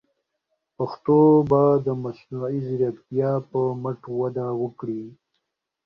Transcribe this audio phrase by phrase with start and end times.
[0.77, 1.17] پښتو
[1.49, 5.03] به د مصنوعي ځیرکتیا په مټ وده وکړي.